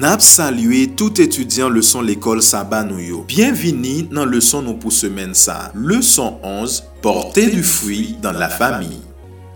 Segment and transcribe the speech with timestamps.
[0.00, 3.18] Nap salue tout étudiant leçon l'école Saba nou yo.
[3.28, 5.70] Bienvenue dans leçon nou pour semaine ça.
[5.74, 9.02] Leçon 11, porter du fruit dans la famille.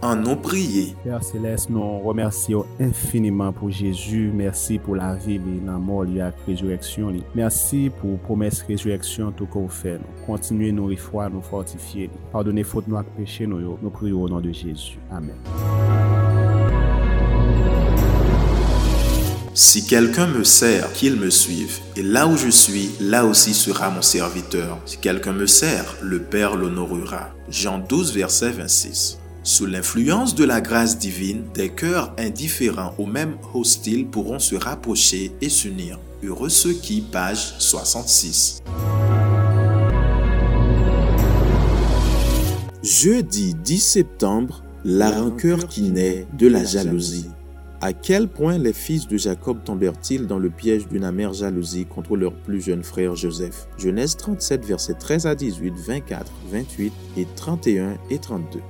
[0.03, 0.95] En nous prier.
[1.03, 4.31] Père Céleste, nous remercions infiniment pour Jésus.
[4.35, 7.11] Merci pour la vie, la mort, la résurrection.
[7.35, 9.99] Merci pour promesse résurrection tout qu'on fait.
[10.27, 12.11] Continuez nous foi, nous fortifier.
[12.33, 13.79] Pardonnez faute nous péché nous.
[13.81, 14.99] Nous prions au nom de Jésus.
[15.11, 16.04] Amen.
[19.57, 21.79] Si quelqu'un me sert, qu'il me suive.
[21.95, 24.81] Et là où je suis, là aussi sera mon serviteur.
[24.85, 27.33] Si quelqu'un me sert, le Père l'honorera.
[27.49, 29.21] Jean 12, verset 26.
[29.45, 35.31] Sous l'influence de la grâce divine, des cœurs indifférents ou même hostiles pourront se rapprocher
[35.41, 36.01] et s'unir.
[36.25, 38.61] Heureux ceux qui, page 66.
[42.83, 47.31] Jeudi 10 septembre, la rancœur qui naît de la jalousie.
[47.85, 52.17] À quel point les fils de Jacob tombèrent-ils dans le piège d'une amère jalousie contre
[52.17, 53.69] leur plus jeune frère Joseph?
[53.77, 58.61] Genèse 37, versets 13 à 18, 24, 28 et 31 et 32.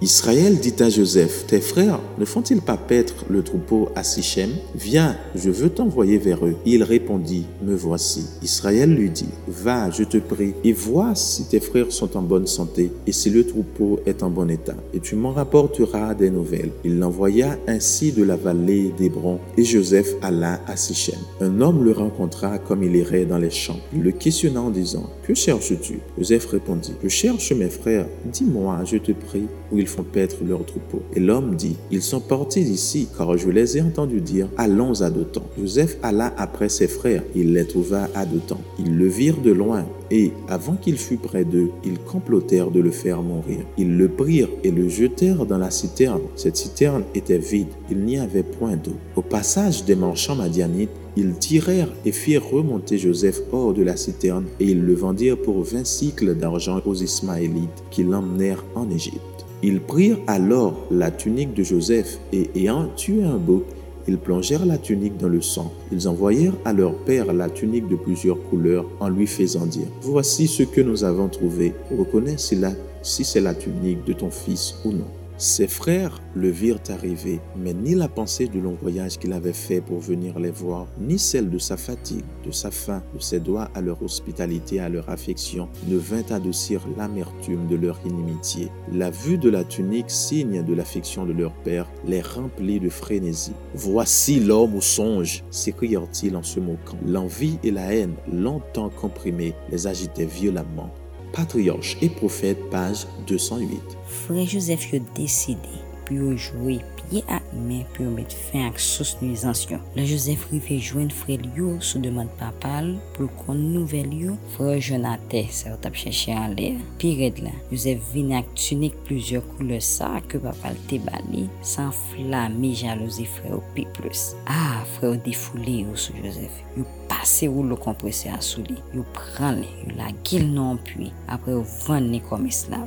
[0.00, 4.50] Israël dit à Joseph, Tes frères ne font-ils pas paître le troupeau à Sichem?
[4.76, 6.54] Viens, je veux t'envoyer vers eux.
[6.64, 8.24] Il répondit, Me voici.
[8.40, 12.46] Israël lui dit, Va, je te prie, et vois si tes frères sont en bonne
[12.46, 16.70] santé, et si le troupeau est en bon état, et tu m'en rapporteras des nouvelles.
[16.84, 21.18] Il l'envoya ainsi de la vallée d'Hébron, et Joseph alla à Sichem.
[21.40, 23.80] Un homme le rencontra comme il irait dans les champs.
[23.92, 25.98] Il le questionna en disant, Que cherches-tu?
[26.16, 30.64] Joseph répondit, Je cherche mes frères, dis-moi, je te prie, où ils font paître leurs
[30.64, 31.02] troupeaux.
[31.14, 35.10] Et l'homme dit, ils sont partis d'ici, car je les ai entendus dire, allons à
[35.10, 35.42] Dotan.
[35.58, 38.60] Joseph alla après ses frères, il les trouva à Dotan.
[38.78, 42.90] Ils le virent de loin, et avant qu'il fût près d'eux, ils complotèrent de le
[42.90, 43.60] faire mourir.
[43.76, 46.22] Ils le prirent et le jetèrent dans la citerne.
[46.36, 48.96] Cette citerne était vide, il n'y avait point d'eau.
[49.16, 54.44] Au passage des marchands madianites, ils tirèrent et firent remonter Joseph hors de la citerne,
[54.60, 59.46] et ils le vendirent pour vingt cycles d'argent aux Ismaélites, qui l'emmenèrent en Égypte.
[59.62, 63.64] Ils prirent alors la tunique de Joseph et ayant tué un bouc,
[64.06, 65.72] ils plongèrent la tunique dans le sang.
[65.92, 70.46] Ils envoyèrent à leur père la tunique de plusieurs couleurs en lui faisant dire, Voici
[70.46, 71.74] ce que nous avons trouvé.
[71.90, 72.58] Reconnais si,
[73.02, 75.17] si c'est la tunique de ton fils ou non.
[75.40, 79.80] Ses frères le virent arriver, mais ni la pensée du long voyage qu'il avait fait
[79.80, 83.70] pour venir les voir, ni celle de sa fatigue, de sa faim, de ses doigts
[83.72, 88.72] à leur hospitalité, à leur affection, ne vint adoucir l'amertume de leur inimitié.
[88.92, 93.54] La vue de la tunique, signe de l'affection de leur père, les remplit de frénésie.
[93.74, 96.98] Voici l'homme au songe, s'écrièrent-ils en se moquant.
[97.06, 100.92] L'envie et la haine, longtemps comprimées, les agitaient violemment.
[101.32, 103.80] Patriarche et Prophète, page 208.
[104.06, 105.68] Frère Joseph a décidé
[106.08, 106.80] puis jouer
[107.10, 109.68] pied à main pour mettre fin à sous nuisance.
[109.94, 115.44] Le Joseph rive joindre frère yo sous demande papal pour qu'on nouvelle yo frère Jonathan
[115.50, 116.76] ça t'a cherché en l'air.
[116.98, 121.90] Pire de là, Joseph vient avec tunique plusieurs couleurs ça que papa te bali sans
[121.92, 124.34] flamme jalousie frère au plus.
[124.46, 126.64] Ah frère défoulé sous Joseph.
[126.76, 126.84] Yo
[127.18, 128.76] passé ou le compresseur à sous lui.
[128.94, 131.52] Yo prend yo la guille non puis après
[131.86, 132.86] vendre comme esclave.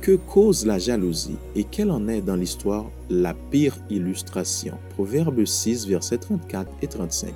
[0.00, 4.74] Que cause la jalousie et quelle en est dans l'histoire la pire illustration?
[4.94, 7.34] Proverbe 6, versets 34 et 35.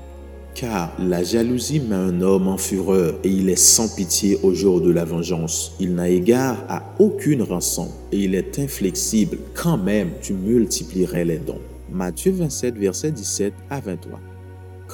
[0.54, 4.80] Car la jalousie met un homme en fureur et il est sans pitié au jour
[4.80, 5.72] de la vengeance.
[5.80, 9.38] Il n'a égard à aucune rançon et il est inflexible.
[9.54, 11.60] Quand même, tu multiplierais les dons.
[11.90, 14.20] Matthieu 27, versets 17 à 23.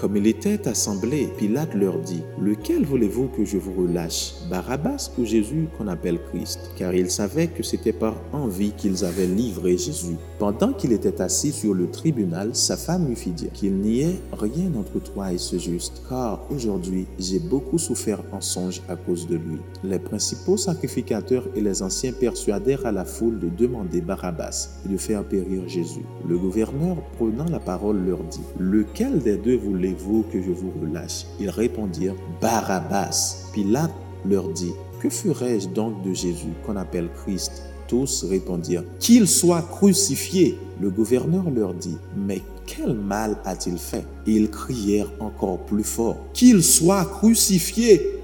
[0.00, 5.24] Comme il était assemblé, Pilate leur dit, Lequel voulez-vous que je vous relâche, Barabbas ou
[5.24, 6.70] Jésus qu'on appelle Christ?
[6.76, 10.14] Car il savait que c'était par envie qu'ils avaient livré Jésus.
[10.38, 14.20] Pendant qu'il était assis sur le tribunal, sa femme lui fit dire qu'il n'y ait
[14.38, 19.26] rien entre toi et ce juste, car aujourd'hui j'ai beaucoup souffert en songe à cause
[19.26, 19.58] de lui.
[19.82, 24.96] Les principaux sacrificateurs et les anciens persuadèrent à la foule de demander Barabbas et de
[24.96, 26.06] faire périr Jésus.
[26.28, 30.72] Le gouverneur, prenant la parole, leur dit, Lequel des deux voulez vous que je vous
[30.80, 33.48] relâche Ils répondirent, Barabbas.
[33.52, 33.92] Pilate
[34.24, 37.62] leur dit, Que ferai-je donc de Jésus qu'on appelle Christ?
[37.86, 40.58] Tous répondirent, Qu'il soit crucifié.
[40.80, 44.04] Le gouverneur leur dit, Mais quel mal a-t-il fait?
[44.26, 48.17] Ils crièrent encore plus fort, Qu'il soit crucifié.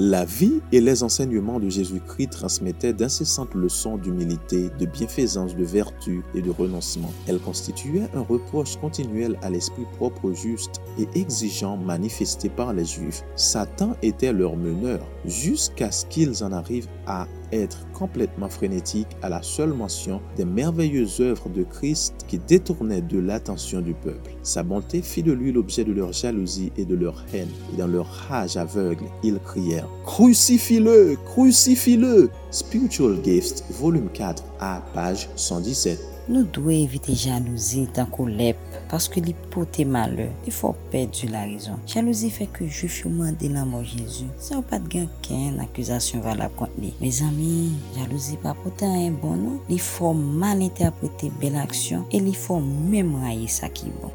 [0.00, 6.22] La vie et les enseignements de Jésus-Christ transmettaient d'incessantes leçons d'humilité, de bienfaisance, de vertu
[6.36, 7.12] et de renoncement.
[7.26, 13.24] Elles constituaient un reproche continuel à l'esprit propre, juste et exigeant manifesté par les Juifs.
[13.34, 19.42] Satan était leur meneur jusqu'à ce qu'ils en arrivent à être complètement frénétique à la
[19.42, 24.36] seule mention des merveilleuses œuvres de Christ qui détournaient de l'attention du peuple.
[24.42, 27.86] Sa bonté fit de lui l'objet de leur jalousie et de leur haine, et dans
[27.86, 36.18] leur rage aveugle, ils crièrent Crucifie-le Crucifie-le Spiritual Gifts, volume 4, à page 117.
[36.28, 41.44] Nou dwe evite jalouzi tan kou lep, paske li pote male, li fò perdi la
[41.46, 41.80] rizon.
[41.88, 46.24] Jalouzi fè ke juf yo mande nan mò Jezu, se ou pat gen ken akuzasyon
[46.24, 46.94] valap kont li.
[47.02, 52.06] Me zami, jalouzi pa pote an en bon nou, li fò mal interprete bel aksyon,
[52.12, 54.14] e li fò mèm raye sa ki bon.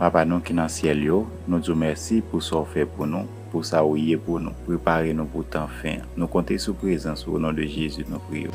[0.00, 3.66] Papa nou ki nan siel yo, nou djou mersi pou sou fè pou nou, pou
[3.66, 6.06] sa ou ye pou nou, prepare nou pou tan fin.
[6.16, 8.54] Nou konte sou prezans ou nan de Jezu nou priyo.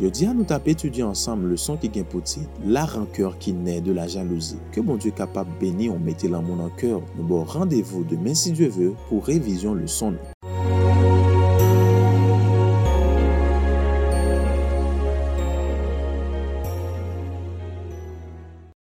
[0.00, 3.36] Yo di ah, an nou tap etudye ansam le son ki gen poti, la rankeur
[3.42, 4.56] ki ne de la jalouzi.
[4.72, 8.38] Ke bon Diyo kapap beni ou mette la moun an keur, nou bo randevou demen
[8.38, 10.31] si Diyo ve pou revizyon le son nou.